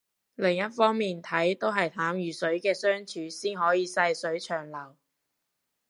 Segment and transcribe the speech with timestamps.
[0.33, 4.95] 另一方面睇都係淡如水嘅相處先可以細水長流